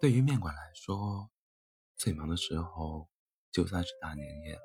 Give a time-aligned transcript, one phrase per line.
[0.00, 1.30] 对于面馆来说，
[1.98, 3.06] 最忙的时候
[3.52, 4.62] 就算是大年夜了。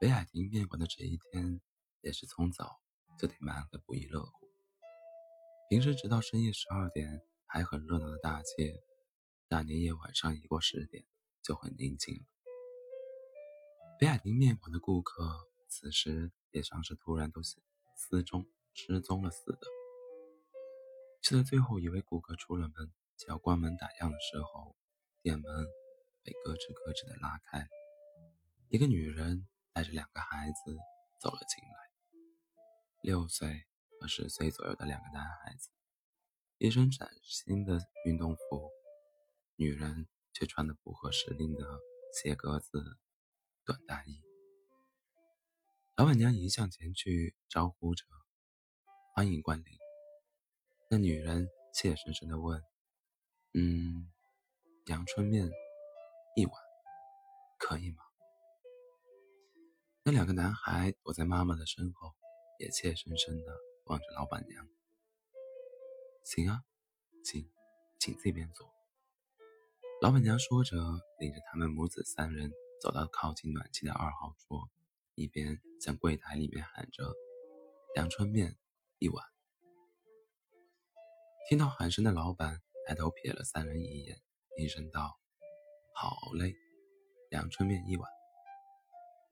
[0.00, 1.60] 北海亭面馆的这一天
[2.02, 2.80] 也是从早
[3.18, 4.46] 就得忙得不亦乐乎。
[5.68, 8.80] 平时直到深夜十二点还很热闹的大街，
[9.48, 11.04] 大年夜晚上一过十点
[11.42, 12.22] 就很宁静了。
[13.98, 19.58] 北海亭面馆的顾客此时也像是突然都失踪失踪了似的。
[21.20, 22.92] 就在最后一位顾客出了门。
[23.18, 24.76] 就要关门打烊的时候，
[25.22, 25.66] 店门
[26.22, 27.68] 被咯吱咯吱的拉开，
[28.68, 30.76] 一个女人带着两个孩子
[31.20, 32.22] 走了进来，
[33.02, 33.64] 六岁
[33.98, 35.68] 和十岁左右的两个男孩子，
[36.58, 38.70] 一身崭新的运动服，
[39.56, 41.64] 女人却穿的不合时令的
[42.14, 42.98] 斜格子
[43.64, 44.22] 短大衣。
[45.96, 48.04] 老板娘迎向前去招呼着
[49.12, 49.64] ：“欢迎光临。”
[50.88, 52.62] 那女人怯生生地问。
[53.60, 54.06] 嗯，
[54.86, 55.50] 阳春面
[56.36, 56.54] 一碗，
[57.58, 58.04] 可以吗？
[60.04, 62.14] 那两个男孩躲在妈妈的身后，
[62.60, 63.52] 也怯生生的
[63.86, 64.64] 望着老板娘。
[66.22, 66.62] 行啊，
[67.24, 67.50] 请，
[67.98, 68.72] 请这边坐。
[70.00, 70.76] 老板娘说着，
[71.18, 74.70] 领着他们母子三人走到靠近暖气的二号桌，
[75.16, 77.12] 一边向柜台里面喊着
[77.96, 78.56] ：“阳春面
[79.00, 79.26] 一碗。”
[81.50, 82.62] 听到喊声的老板。
[82.88, 84.18] 抬头瞥了三人一眼，
[84.56, 85.20] 低声道
[85.92, 86.54] ：“好嘞，
[87.32, 88.10] 阳春面一碗。”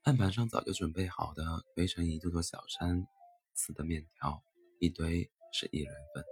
[0.04, 1.42] 案板上早就准备好的
[1.74, 3.08] 堆成一座座小山
[3.54, 4.42] 似的面条，
[4.78, 6.22] 一堆是一人份。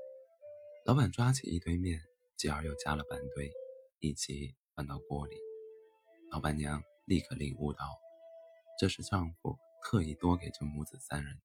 [0.85, 1.99] 老板抓起一堆面，
[2.37, 3.51] 继而又加了半堆，
[4.01, 5.35] 一起放到锅里。
[6.31, 7.99] 老板娘立刻领悟到，
[8.79, 11.43] 这是丈夫特意多给这母子三人的。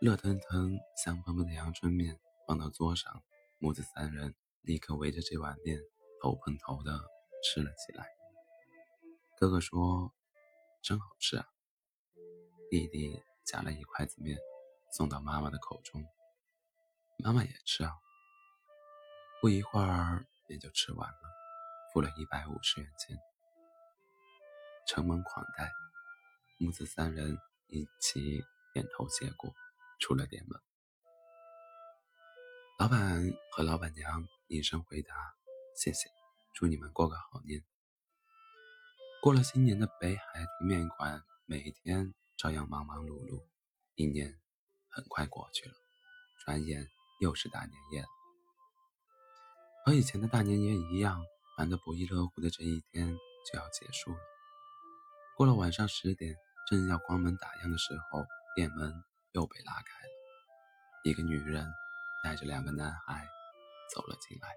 [0.00, 2.18] 热腾腾、香喷喷的阳春面。
[2.48, 3.22] 放到桌上，
[3.58, 5.78] 母子三人立刻围着这碗面
[6.22, 6.98] 头碰头的
[7.44, 8.08] 吃了起来。
[9.36, 10.14] 哥哥说
[10.80, 11.46] ：“真好吃啊！”
[12.70, 14.38] 弟弟夹了一筷子面
[14.90, 16.02] 送到妈妈的口中，
[17.18, 17.92] 妈妈也吃啊。
[19.42, 21.20] 不一会儿也就吃完了，
[21.92, 23.14] 付了一百五十元钱，
[24.86, 25.70] 承蒙款待，
[26.58, 27.36] 母子三人
[27.66, 28.42] 一起
[28.72, 29.52] 点头谢过，
[30.00, 30.58] 出了店门。
[32.78, 35.12] 老板和老板娘应声回答
[35.74, 36.08] ：“谢谢，
[36.54, 37.60] 祝你们过个好年。”
[39.20, 43.42] 过了新年的北海面馆，每一天照样忙忙碌碌。
[43.96, 44.32] 一年
[44.88, 45.74] 很快过去了，
[46.44, 46.86] 转眼
[47.18, 48.04] 又是大年夜。
[49.84, 51.20] 和以前的大年夜一样，
[51.56, 53.12] 玩得不亦乐乎的这一天
[53.52, 54.18] 就要结束了。
[55.36, 56.36] 过了晚上十点，
[56.70, 58.24] 正要关门打烊的时候，
[58.54, 58.94] 店门
[59.32, 60.12] 又被拉开了，
[61.02, 61.66] 一个女人。
[62.22, 63.28] 带着两个男孩
[63.94, 64.54] 走了进来。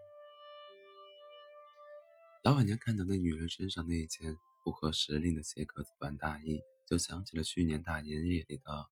[2.43, 8.89] 老板娘看到那女人身上那一件不合时令的斜格子短大衣，就想起了去年大年夜里的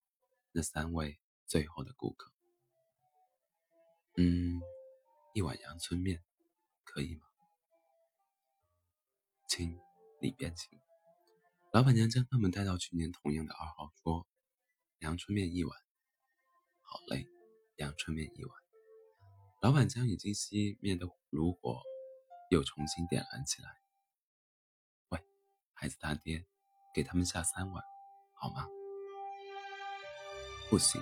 [0.51, 2.31] 那三位最后的顾客。
[4.17, 4.61] 嗯，
[5.33, 6.23] 一碗阳春面，
[6.83, 7.21] 可以吗？
[9.47, 9.79] 请
[10.21, 10.79] 里边请。
[11.73, 14.27] 老板娘将他们带到去年同样的二号桌，
[14.99, 15.75] 阳春面一碗。
[16.81, 17.27] 好嘞。
[17.77, 18.58] 阳春面一碗，
[19.61, 21.81] 老板将已经熄灭的炉火
[22.49, 23.69] 又重新点燃起来。
[25.09, 25.19] 喂，
[25.73, 26.45] 孩子他爹，
[26.93, 27.83] 给他们下三碗，
[28.39, 28.65] 好吗？
[30.69, 31.01] 不行，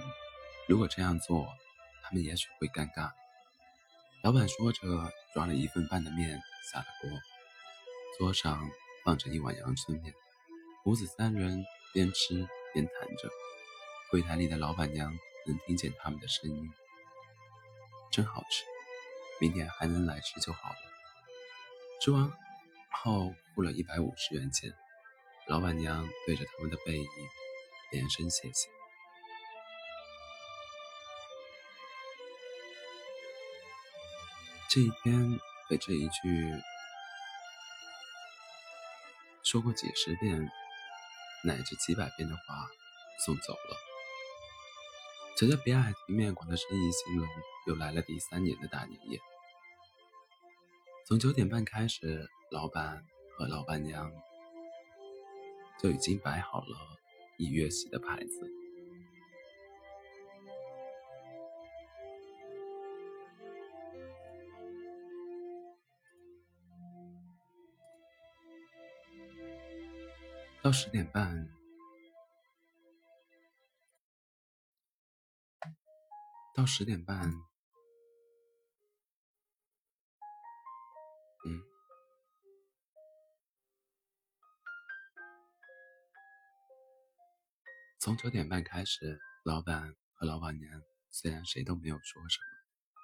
[0.68, 1.48] 如果这样做，
[2.04, 3.12] 他们也许会尴尬。
[4.24, 4.82] 老板说着，
[5.34, 6.42] 抓了一份半的面
[6.72, 7.12] 下了锅。
[8.18, 8.68] 桌上
[9.06, 10.14] 放着一碗阳春面，
[10.84, 11.64] 母子三人
[11.94, 13.30] 边吃边谈着。
[14.10, 15.16] 柜台里的老板娘。
[15.48, 16.70] 能听见他们的声音，
[18.18, 18.66] 真好吃。
[19.40, 20.76] 明天还能来吃就好了。
[22.02, 22.34] 吃完
[22.90, 24.74] 后付了一百五十元钱，
[25.46, 27.08] 老板娘对着他们的背影
[27.92, 28.68] 连声谢谢。
[34.68, 35.40] 这一天
[35.70, 36.52] 被这一句
[39.44, 40.50] 说过几十遍
[41.44, 42.68] 乃至几百遍的话
[43.24, 43.78] 送走了。
[45.36, 47.28] 这家北海亭面馆的生意兴隆，
[47.68, 49.20] 又来了第三年的大年夜。
[51.06, 53.06] 从九点半开始，老板
[53.38, 54.12] 和老板娘
[55.78, 56.98] 就已经摆好了
[57.38, 58.50] 已约席的牌子。
[70.64, 71.50] 到十点半。
[76.54, 77.32] 到十点半，
[88.08, 90.82] 从九点半开始，老板和老板娘
[91.12, 92.96] 虽然谁都没有说什么，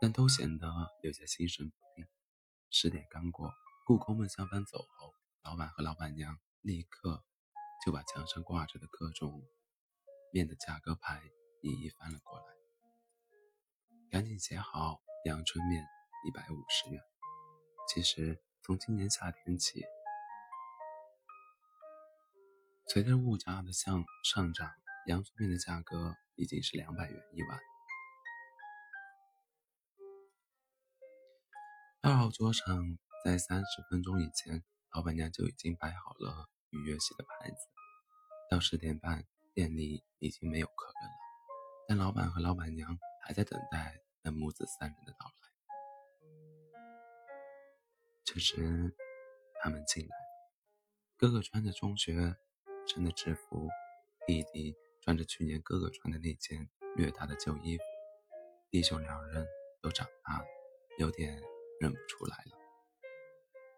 [0.00, 0.68] 但都显得
[1.02, 2.06] 有些心神不定。
[2.70, 3.52] 十点刚过，
[3.84, 5.12] 顾客们下班走后，
[5.42, 7.24] 老板和老板娘立刻
[7.84, 9.42] 就把墙上挂着的各种
[10.32, 11.20] 面的价格牌
[11.60, 12.44] 一一翻了过来，
[14.08, 15.84] 赶紧写好阳春面
[16.28, 17.02] 一百五十元。
[17.92, 19.82] 其实从今年夏天起，
[22.90, 24.70] 随着物价的向上涨，
[25.08, 27.60] 阳春面的价格已经是两百元一碗。
[32.00, 32.64] 二号桌上，
[33.22, 37.56] 在三十分钟以前，老板娘就已经摆好了预约席的牌子。
[38.50, 41.14] 到十点半，店里已经没有客人了，
[41.86, 45.32] 但老板和老板娘还在等待那母子三人的到来。
[48.24, 48.96] 这时，
[49.62, 50.16] 他们进来，
[51.18, 52.34] 哥哥穿着中学
[52.88, 53.68] 生的制服，
[54.26, 57.84] 弟弟穿着去年哥哥穿的那件略大的旧衣服。
[58.70, 59.46] 弟兄两人
[59.80, 60.44] 都长大了，
[60.98, 61.40] 有点。
[61.80, 62.58] 认不出来了。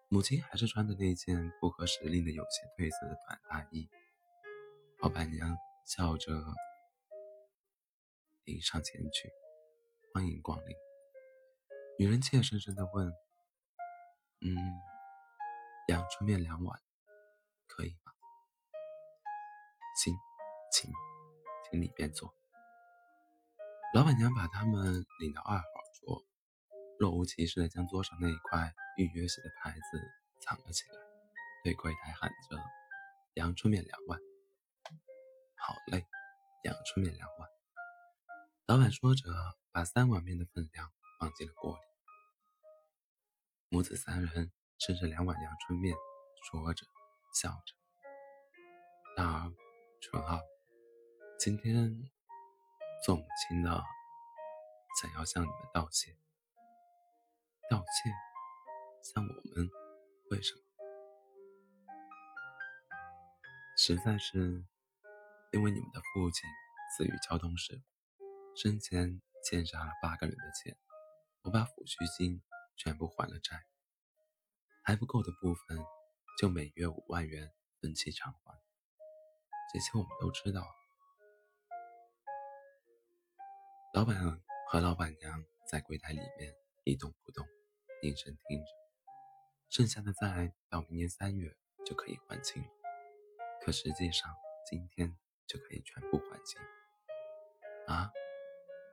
[0.09, 3.91] 母亲还是穿着那件不合时令的、有些褪色的短大衣。
[5.03, 5.55] 老板娘
[5.85, 6.33] 笑着
[8.45, 9.31] 迎上前去，
[10.15, 10.75] 欢迎光临。
[11.99, 13.12] 女人怯生生地问
[14.41, 14.57] ：“嗯，
[15.89, 16.81] 阳春面两碗，
[17.67, 18.15] 可以吗
[20.02, 20.17] ？”“请，
[20.73, 20.91] 请，
[21.69, 22.35] 请里边坐。”
[23.93, 25.64] 老板娘把他们领到二号
[26.00, 26.25] 桌。
[26.99, 30.00] 若无其事地将桌上那一块预约席的牌子
[30.41, 30.94] 藏了起来，
[31.64, 32.56] 对柜台喊着
[33.37, 34.19] ：“阳春面两碗。
[35.56, 36.06] ”“好嘞，
[36.64, 37.49] 阳春面两碗。”
[38.67, 39.25] 老板说着，
[39.73, 41.82] 把三碗面的分量放进了锅里。
[43.69, 45.94] 母子三人吃着两碗阳春面，
[46.44, 46.87] 说着
[47.35, 47.75] 笑着
[49.17, 49.52] ：“大儿，
[50.00, 50.41] 纯儿，
[51.38, 52.11] 今天
[53.05, 53.70] 做母亲的，
[55.00, 56.17] 想要向你们道歉。”
[57.70, 58.12] 道歉，
[59.02, 59.70] 向我们？
[60.31, 60.62] 为什么？
[63.76, 64.64] 实在是
[65.52, 66.49] 因为你们的父亲
[66.97, 67.82] 死于交通事
[68.17, 70.79] 故，生前欠下了八个人的钱，
[71.43, 72.43] 我把抚恤金
[72.75, 73.67] 全部还了债，
[74.82, 75.79] 还不够的部分
[76.38, 77.52] 就每月五万元
[77.82, 78.69] 分期偿还。
[79.72, 80.67] 这些我们都知道。
[83.94, 84.17] 老板
[84.69, 87.46] 和老板娘在柜台里面一动不动。
[88.02, 88.70] 凝神听着，
[89.69, 92.69] 剩下的债到明年三月就可以还清了。
[93.61, 94.34] 可实际上，
[94.64, 95.14] 今天
[95.46, 96.58] 就可以全部还清。
[97.87, 98.11] 啊，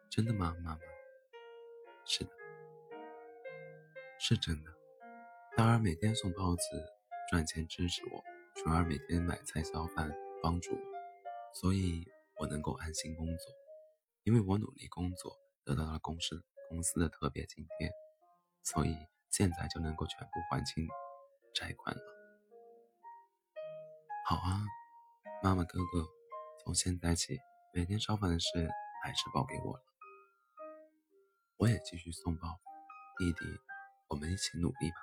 [0.10, 0.80] 真的吗，妈妈？
[2.04, 2.32] 是的，
[4.20, 4.74] 是真的。
[5.56, 6.62] 大儿每天送包子
[7.30, 8.22] 赚钱支持我，
[8.56, 10.14] 纯儿每天买菜烧饭
[10.48, 10.82] 帮助我，
[11.54, 12.06] 所以
[12.40, 13.54] 我能够安心工作，
[14.24, 17.92] 因为我努力工作得到了公司公司的特别津贴。
[18.64, 18.96] 所以
[19.30, 20.88] 现在就能够全部还清
[21.54, 22.02] 债款了。
[24.26, 24.64] 好啊，
[25.44, 26.08] 妈妈哥哥，
[26.64, 27.38] 从现在起
[27.74, 28.70] 每天烧饭的事
[29.04, 29.84] 还是包给我了。
[31.58, 32.58] 我也继续送包，
[33.18, 33.40] 弟弟，
[34.08, 34.98] 我们一起努力吧。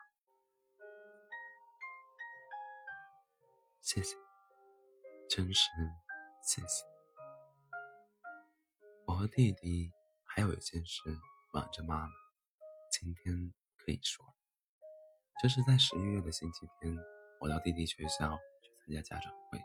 [3.82, 4.16] 谢谢，
[5.28, 5.68] 真是
[6.42, 6.84] 谢谢。
[9.06, 9.92] 我和弟弟
[10.24, 11.00] 还有一件事
[11.52, 12.12] 瞒着妈妈。
[12.90, 14.24] 今天可以说，
[15.42, 16.96] 这是在十一月的星期天，
[17.40, 19.60] 我到弟弟学校去参加家长会。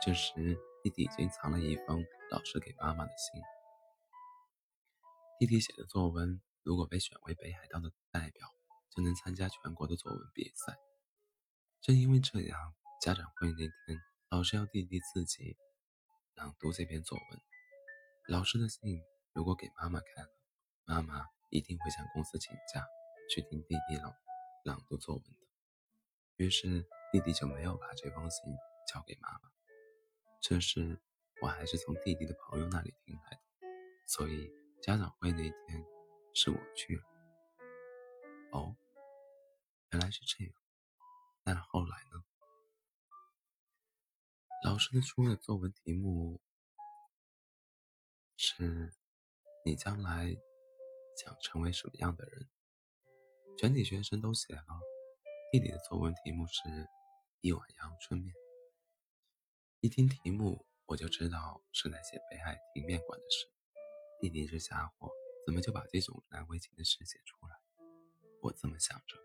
[0.00, 3.42] 这时，弟弟已经藏了一封老师给妈妈的信。
[5.38, 8.46] 弟弟写的作文，如果被选为北海道的代表，
[8.90, 10.78] 就能参加全国的作文比赛。
[11.80, 14.00] 正因为这样，家长会那天，
[14.32, 15.58] 老师要弟弟自己
[16.36, 17.40] 朗读这篇作文。
[18.26, 20.30] 老师的信如果给妈妈看了，
[20.84, 21.26] 妈妈。
[21.50, 22.82] 一定会向公司请假
[23.28, 24.10] 去听弟弟朗
[24.64, 25.36] 朗读作文的。
[26.36, 28.42] 于是弟弟就没有把这封信
[28.90, 29.40] 交给妈妈。
[30.40, 30.98] 这事
[31.42, 33.42] 我还是从弟弟的朋友那里听来的，
[34.06, 35.84] 所以家长会那天
[36.32, 37.02] 是我去了。
[38.52, 38.74] 哦，
[39.90, 40.54] 原来是这样。
[41.44, 42.24] 那后来呢？
[44.64, 46.40] 老师的出的作文题目
[48.36, 48.94] 是：
[49.64, 50.36] 你将来。
[51.14, 52.48] 想成为什么样的人？
[53.58, 54.64] 全体学生都写了。
[55.52, 56.88] 弟弟的作文题目是
[57.42, 58.34] 一碗阳春面。
[59.80, 63.46] 一听题目，我就知道是在写北海亭面馆的事。
[64.20, 65.10] 弟弟这家伙
[65.44, 67.54] 怎么就把这种难为情的事写出来？
[68.40, 69.18] 我这么想着。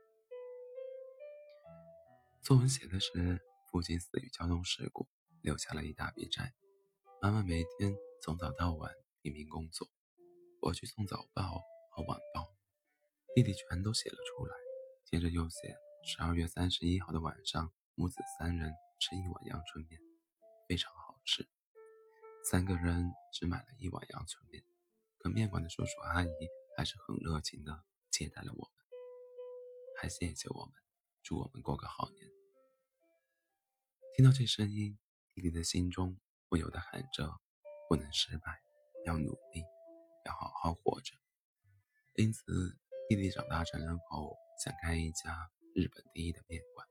[2.44, 3.42] 作文写的是
[3.72, 5.08] 父亲死于交通事故，
[5.42, 6.54] 留下了一大笔债，
[7.22, 9.90] 妈妈每天从早到晚拼命工作，
[10.62, 12.54] 我去送早报和晚报，
[13.34, 14.56] 弟弟全都写了出来。
[15.06, 20.02] 接着又写十二月三十一号的晚上，母子三人吃一碗阳春面，
[20.68, 21.48] 非常好吃。
[22.44, 24.64] 三个人只买了一碗阳春面，
[25.18, 26.30] 可面馆的叔叔阿姨
[26.76, 28.86] 还是很热情的接待了我们，
[30.02, 30.74] 还谢谢我们，
[31.24, 32.30] 祝我们过个好年。
[34.16, 34.98] 听到这声音，
[35.38, 36.18] 弟弟的心中。
[36.50, 37.30] 不由得喊着
[37.90, 38.62] ：“不能失败，
[39.06, 39.62] 要努力，
[40.24, 41.14] 要好好活着。”
[42.16, 42.80] 因此，
[43.10, 46.88] 弟弟长大成人后想开一家日本第一的面馆，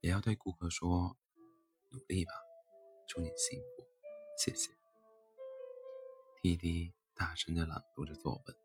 [0.00, 1.16] 也要对顾客说
[1.94, 2.32] ：“努力吧，
[3.06, 3.86] 祝你幸福，
[4.36, 4.72] 谢谢。”
[6.42, 8.56] 弟弟大声地朗读着作文。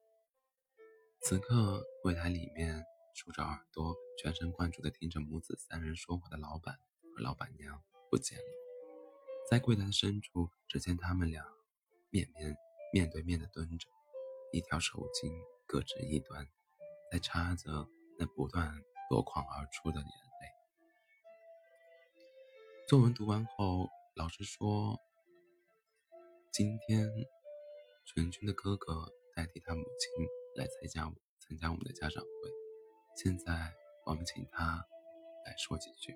[1.21, 2.83] 此刻，柜台里面
[3.13, 6.79] 竖着耳朵、全神贯注地听着母子三人说话的老板
[7.15, 7.79] 和老板娘
[8.09, 8.60] 不见了。
[9.51, 11.43] 在柜台的深处，只见他们俩
[12.09, 12.55] 面面
[12.93, 13.89] 面对面的蹲着，
[14.53, 15.29] 一条手巾
[15.67, 16.47] 各执一端，
[17.11, 17.85] 在擦着
[18.17, 20.47] 那不断夺眶而出的眼泪。
[22.87, 24.97] 作文读完后，老师说
[26.53, 27.11] ：“今天
[28.05, 32.29] 纯君的哥哥代替他母亲来参加参加我们的家长会，
[33.17, 33.73] 现在
[34.05, 34.85] 我们请他
[35.45, 36.15] 来说几句。”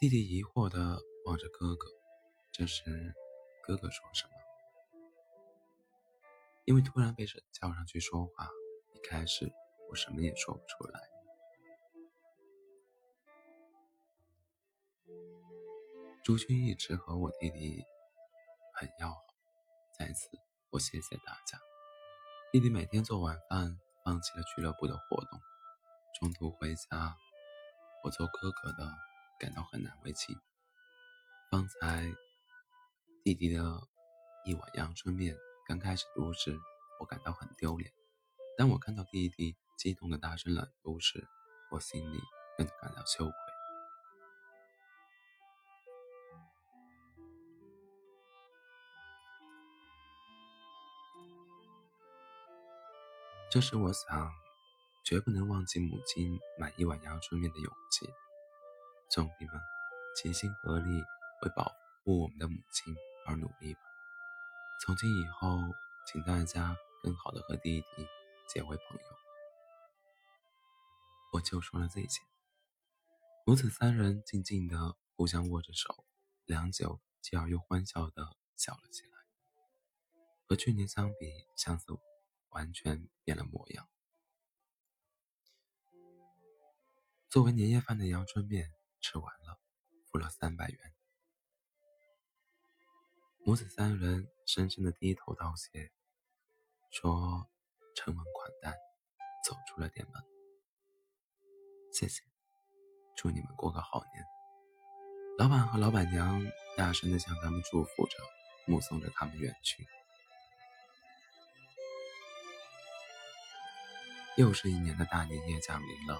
[0.00, 1.02] 弟弟疑惑的。
[1.24, 1.88] 望着哥哥，
[2.52, 3.14] 这时
[3.62, 4.32] 哥哥说什么？
[6.66, 8.48] 因为突然被叫上去说话，
[8.92, 9.50] 一开始
[9.90, 11.00] 我什么也说不出来。
[16.22, 17.84] 朱军一直和我弟弟
[18.74, 19.16] 很要好，
[19.98, 20.28] 在此
[20.70, 21.58] 我谢谢大家。
[22.52, 25.40] 弟弟每天做晚饭，放弃了俱乐部的活动，
[26.20, 27.16] 中途回家，
[28.04, 28.90] 我做哥哥的
[29.38, 30.38] 感到很难为情。
[31.54, 32.12] 刚才
[33.22, 33.62] 弟弟的
[34.44, 36.58] 一碗阳春面刚开始读时，
[36.98, 37.88] 我感到很丢脸；
[38.58, 41.24] 当我看到弟弟激动的大声朗读时，
[41.70, 42.18] 我心里
[42.58, 43.34] 更感到羞愧。
[53.48, 54.32] 这是我想
[55.04, 58.12] 绝不能忘记母亲买一碗阳春面的勇气。
[59.08, 59.54] 兄弟们，
[60.16, 61.00] 齐心合力！
[61.44, 61.70] 为保
[62.02, 62.96] 护我们的母亲
[63.26, 63.80] 而努力吧。
[64.82, 65.58] 从今以后，
[66.06, 67.86] 请大家更好的和弟弟
[68.48, 69.04] 结为朋友。
[71.32, 72.22] 我就说了这些。
[73.44, 76.06] 母子三人静静的互相握着手，
[76.46, 79.18] 良久，继而又欢笑的笑了起来。
[80.46, 81.86] 和去年相比，相似
[82.50, 83.86] 完全变了模样。
[87.28, 89.58] 作为年夜饭的阳春面吃完了，
[90.06, 90.93] 付了三百元。
[93.46, 95.90] 母子三人深深的低头道谢，
[96.90, 97.46] 说
[97.94, 98.74] ：“承蒙款待，
[99.46, 100.22] 走出了店门。
[101.92, 102.22] 谢谢，
[103.14, 104.24] 祝你们过个好年。”
[105.36, 106.42] 老板和老板娘
[106.74, 108.16] 大声的向他们祝福着，
[108.66, 109.86] 目送着他们远去。
[114.38, 116.18] 又是一年的大年夜降临了，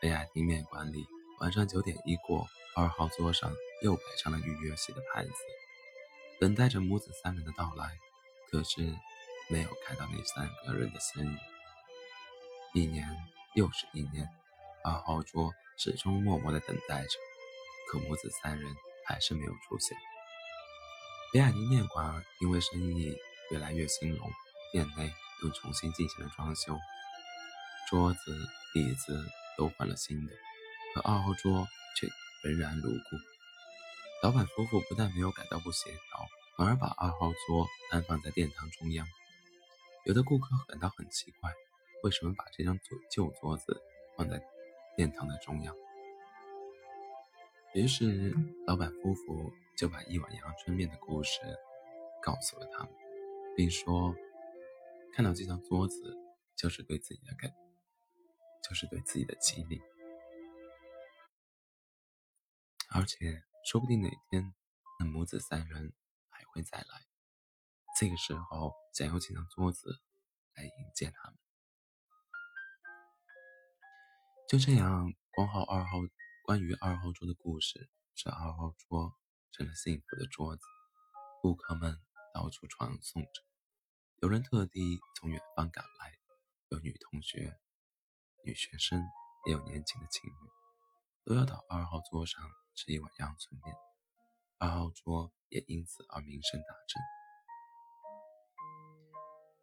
[0.00, 1.04] 北爱丁面馆里，
[1.40, 3.52] 晚上九点一过，二号桌上
[3.82, 5.32] 又摆上了预约席的牌子。
[6.42, 7.96] 等待着母子三人的到来，
[8.50, 8.80] 可是
[9.48, 11.38] 没有看到那三个人的身影。
[12.74, 13.08] 一年
[13.54, 14.28] 又是一年，
[14.82, 17.10] 二号桌始终默默的等待着，
[17.88, 18.74] 可母子三人
[19.06, 19.96] 还是没有出现。
[21.32, 23.16] 北海宁面馆因为生意
[23.52, 24.28] 越来越兴隆，
[24.72, 25.12] 店内
[25.44, 26.76] 又重新进行了装修，
[27.88, 28.36] 桌子、
[28.74, 29.24] 椅子
[29.56, 30.32] 都换了新的，
[30.92, 32.08] 可二号桌却
[32.42, 33.31] 仍然如故。
[34.22, 39.04] 老板夫妇不但没有感到不协调，反而把二号桌安放在殿堂中央。
[40.04, 41.52] 有的顾客感到很奇怪，
[42.04, 43.82] 为什么把这张旧旧桌子
[44.16, 44.40] 放在
[44.96, 45.74] 殿堂的中央？
[47.74, 48.32] 于是，
[48.64, 51.40] 老板夫妇就把一碗阳春面的故事
[52.22, 52.92] 告诉了他们，
[53.56, 54.14] 并说
[55.12, 56.16] ：“看到这张桌子，
[56.54, 57.52] 就是对自己的感，
[58.62, 59.82] 就是对自己的激励，
[62.88, 64.54] 而且。”说不定哪天，
[64.98, 65.94] 那母子三人
[66.28, 67.06] 还会再来。
[67.98, 70.00] 这个时候，想要几张桌子
[70.54, 71.38] 来迎接他们。
[74.48, 75.98] 就这样，光号二号
[76.44, 79.14] 关于二号桌的故事，使二号桌
[79.52, 80.62] 成了幸福的桌子。
[81.40, 81.98] 顾客们
[82.34, 83.42] 到处传颂着，
[84.20, 86.18] 有人特地从远方赶来，
[86.68, 87.58] 有女同学、
[88.44, 89.02] 女学生，
[89.46, 90.34] 也有年轻的情侣，
[91.24, 92.42] 都要到二号桌上。
[92.74, 93.76] 吃一碗阳春面，
[94.58, 97.02] 二号桌也因此而名声大振。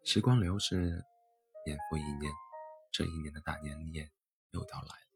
[0.06, 1.06] 时光流逝，
[1.66, 2.32] 年复一年，
[2.92, 4.10] 这一年的大年夜
[4.52, 5.10] 又到来了。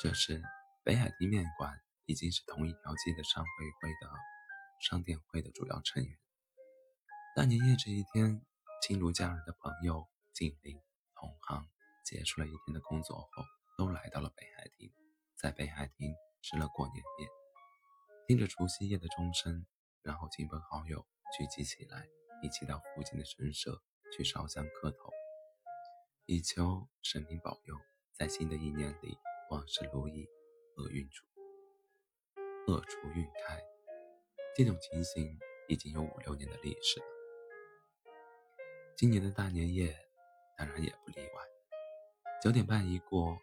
[0.00, 0.42] 这时，
[0.84, 4.10] 北海町面馆已经是同一条街的商会会的
[4.80, 6.18] 商店会的主要成员。
[7.34, 8.44] 大年夜这一天，
[8.82, 10.80] 亲如家人的朋友、近邻、
[11.14, 11.66] 同行，
[12.04, 13.44] 结束了一天的工作后，
[13.78, 14.92] 都来到了北海町，
[15.36, 17.28] 在北海町吃了过年夜，
[18.26, 19.64] 听着除夕夜的钟声，
[20.02, 21.06] 然后亲朋好友
[21.36, 22.08] 聚集起来。
[22.42, 23.80] 一起到附近的神社
[24.10, 25.12] 去烧香磕头，
[26.26, 27.76] 以求神明保佑，
[28.18, 29.16] 在新的一年里
[29.48, 30.28] 万事如意，
[30.76, 31.24] 厄运除
[32.66, 33.62] 厄除运开。
[34.56, 37.06] 这种情形已经有五六年的历史了。
[38.96, 39.96] 今年的大年夜
[40.58, 41.42] 当然也不例外。
[42.42, 43.38] 九点半一过，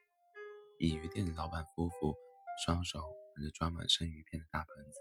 [0.78, 2.18] 鲤鱼店的老板夫妇
[2.66, 3.00] 双手
[3.36, 5.00] 拿着装满生鱼片的大盆子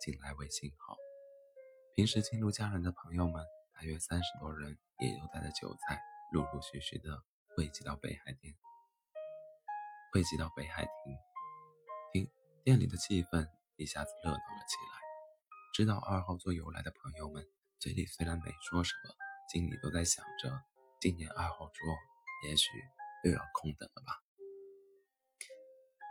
[0.00, 0.96] 进来喂信号。
[1.96, 6.00] 平时进入家人的朋友们，大约三十多人，也都带着酒菜，
[6.32, 7.20] 陆陆续续的
[7.56, 8.54] 汇集到北海店，
[10.12, 11.16] 汇集到北海亭。
[12.12, 12.30] 厅
[12.62, 15.00] 店里的气氛一下子热闹了起来。
[15.74, 17.44] 知道二号座由来的朋友们，
[17.80, 19.14] 嘴里虽然没说什么，
[19.52, 20.62] 心里都在想着，
[21.00, 21.74] 今年二号桌
[22.48, 22.68] 也许
[23.24, 24.29] 又要空等了吧。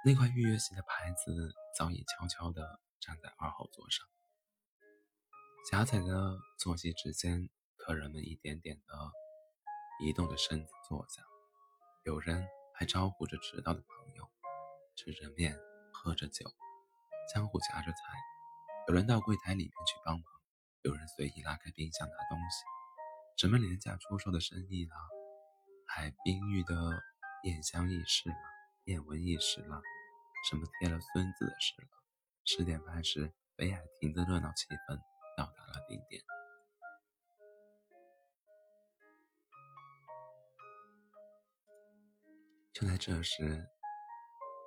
[0.05, 4.07] 那块预约席的牌子早已悄悄地站在二号座上。
[5.69, 9.11] 狭窄的坐席之间，客人们一点点的
[10.01, 11.21] 移动着身子坐下，
[12.05, 14.29] 有人还招呼着迟到的朋友，
[14.95, 15.59] 吃着面，
[15.91, 16.49] 喝着酒，
[17.33, 17.97] 相互夹着菜。
[18.87, 20.23] 有人到柜台里面去帮忙，
[20.83, 22.63] 有人随意拉开冰箱拿东西。
[23.35, 24.95] 什么廉价出售的生意啦，
[25.85, 26.73] 海冰浴的
[27.43, 28.35] 艳香轶事啦，
[28.85, 29.81] 艳闻一时了，
[30.49, 31.89] 什么贴了孙子的事了。
[32.45, 34.99] 十点半时，北海亭的热闹气氛。
[35.37, 36.21] 到达了顶点。
[42.73, 43.69] 就在这时，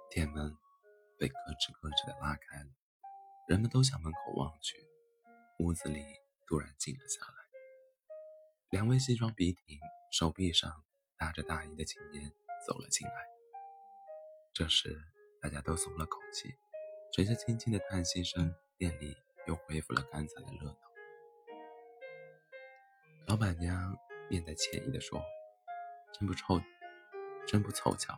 [0.09, 0.57] 店门
[1.19, 2.71] 被咯吱咯吱的拉开了，
[3.49, 4.89] 人们都向门口望去，
[5.59, 6.03] 屋子里
[6.47, 7.35] 突然静了下来。
[8.71, 9.79] 两位西装笔挺、
[10.11, 10.83] 手臂上
[11.19, 12.33] 搭着大衣的青年
[12.67, 13.42] 走了进来。
[14.53, 15.01] 这时，
[15.41, 16.55] 大家都松了口气，
[17.13, 19.17] 随着轻轻的叹息声，店里。
[19.49, 20.79] 又恢复了刚才的热闹。
[23.27, 23.99] 老板娘
[24.31, 25.21] 面带歉意地说
[26.15, 26.61] ：“真不凑，
[27.45, 28.17] 真不凑巧，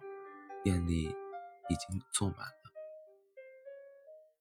[0.62, 2.73] 店里已经坐满了。”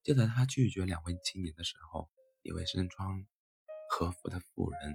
[0.04, 2.10] 就在她拒绝两位青年的时候，
[2.42, 3.26] 一位身穿
[3.88, 4.94] 和服的妇人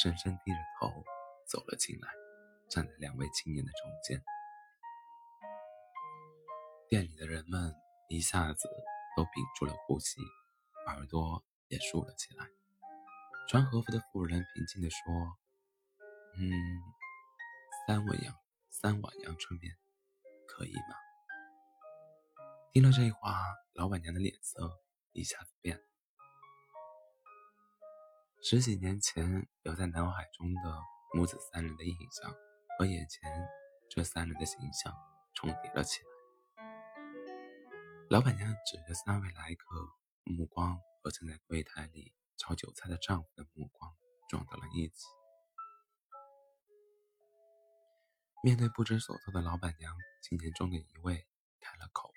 [0.00, 1.02] 深深低着头
[1.48, 2.08] 走了进来，
[2.70, 4.22] 站在两位青年的中间。
[6.92, 7.74] 店里的人们
[8.10, 8.68] 一下子
[9.16, 10.20] 都屏住了呼吸。
[10.88, 12.46] 耳朵也竖了起来。
[13.48, 14.98] 穿和服的妇人平静地说
[16.36, 16.52] ：“嗯，
[17.86, 18.34] 三碗阳
[18.68, 19.74] 三碗阳春面，
[20.46, 20.94] 可以吗？”
[22.74, 23.40] 听了这话，
[23.72, 24.78] 老板娘的脸色
[25.12, 25.82] 一下子变了。
[28.42, 30.60] 十几年前留在脑海中的
[31.14, 32.30] 母子三人的印象
[32.78, 33.48] 和眼前
[33.88, 34.94] 这三人的形象
[35.32, 36.11] 重叠了起来。
[38.12, 39.88] 老板娘指着三位来客。
[40.24, 43.90] 目光和正在柜台里炒韭菜的丈夫的目光
[44.28, 45.06] 撞到了一起。
[48.44, 51.26] 面对不知所措的老板娘，青年中的一位
[51.58, 52.12] 开了口：“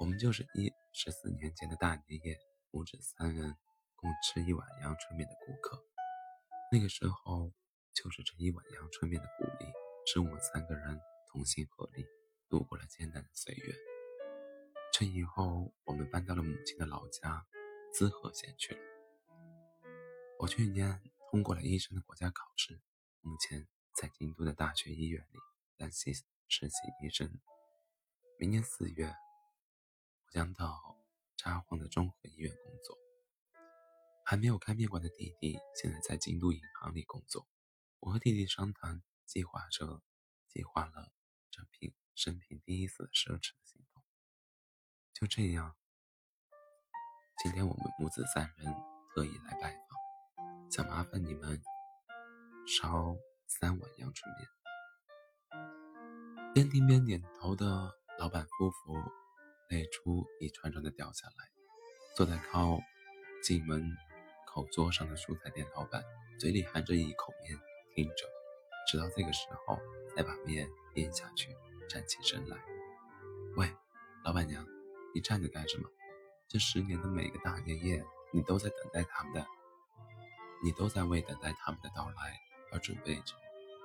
[0.00, 2.38] 我们就是一十四年前的大年夜，
[2.70, 3.56] 母子三人
[3.96, 5.82] 共吃一碗阳春面的顾客。
[6.70, 7.50] 那个时候，
[7.94, 9.66] 就是这一碗阳春面的鼓励，
[10.12, 11.00] 使我们三个人
[11.32, 12.04] 同心合力
[12.50, 13.74] 度过了艰难的岁月。”
[14.96, 17.44] 这以后，我们搬到了母亲的老家
[17.92, 18.80] 滋贺县去了。
[20.38, 21.02] 我去年
[21.32, 22.80] 通过了医生的国家考试，
[23.20, 25.38] 目前在京都的大学医院里
[25.76, 26.14] 担任
[26.46, 27.28] 实习医生。
[28.38, 30.80] 明年四月，我将到
[31.36, 32.96] 札幌的综合医院工作。
[34.24, 37.48] 还没有开面馆的弟弟现在在京都银行里工作。
[37.98, 40.04] 我和弟弟商谈，计划着，
[40.46, 41.12] 计划了
[41.50, 43.93] 这平生平第一次奢侈的行动。
[45.24, 45.74] 就这样，
[47.42, 48.74] 今天我们母子三人
[49.08, 51.62] 特意来拜访，想麻烦你们
[52.66, 54.46] 烧三碗阳春面。
[56.52, 57.66] 边听边点头的
[58.18, 58.92] 老板夫妇，
[59.70, 61.48] 泪珠一串串的掉下来。
[62.14, 62.78] 坐在靠
[63.42, 63.82] 进门
[64.46, 66.04] 口桌上的蔬菜店老板，
[66.38, 67.58] 嘴里含着一口面，
[67.94, 68.28] 听着，
[68.86, 69.78] 直到这个时候
[70.14, 71.48] 才把面咽下去，
[71.88, 72.62] 站起身来，
[73.56, 73.74] 喂，
[74.22, 74.73] 老板娘。
[75.14, 75.88] 你站着干什么？
[76.48, 79.46] 这十年的每个大年夜，你都在等待他们的，
[80.60, 82.40] 你都在为等待他们的到来
[82.72, 83.34] 而准备着。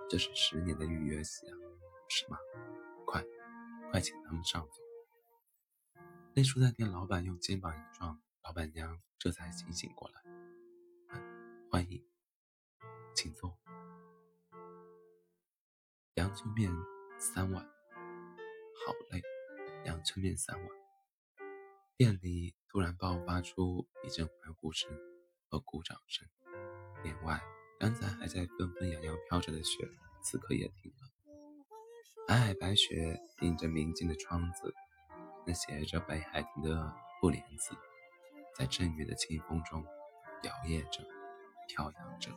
[0.10, 1.54] 这是十年的预约席啊，
[2.10, 2.38] 是吗？
[3.06, 3.24] 快，
[3.92, 4.84] 快请他们上座。
[6.34, 10.24] 那蔬菜店老板用肩膀一撞，老板娘这才清醒过来。
[11.70, 12.04] 欢迎，
[13.14, 13.56] 请坐。
[16.16, 16.72] 阳春面
[17.20, 19.22] 三碗，好嘞，
[19.86, 20.79] 阳春面三碗。
[22.00, 24.90] 店里突然爆发出一阵欢呼声
[25.50, 26.26] 和鼓掌声，
[27.04, 27.42] 店外
[27.78, 29.86] 刚才还在纷纷扬扬飘着的雪，
[30.22, 31.10] 此刻也停了。
[32.26, 34.74] 皑皑白雪映着明净的窗子，
[35.46, 37.76] 那写着北海亭的布帘子，
[38.56, 39.84] 在阵雨的清风中
[40.44, 41.04] 摇曳着，
[41.68, 42.32] 飘扬着。